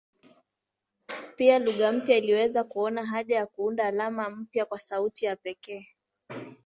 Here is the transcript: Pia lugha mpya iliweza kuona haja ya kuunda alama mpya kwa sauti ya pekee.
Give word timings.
Pia 1.35 1.59
lugha 1.59 1.91
mpya 1.91 2.17
iliweza 2.17 2.63
kuona 2.63 3.05
haja 3.05 3.35
ya 3.35 3.45
kuunda 3.47 3.85
alama 3.87 4.29
mpya 4.29 4.65
kwa 4.65 4.79
sauti 4.79 5.25
ya 5.25 5.35
pekee. 5.35 5.85